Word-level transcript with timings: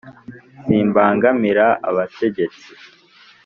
Simbangamira 0.63 1.65
abategetsi. 1.89 2.69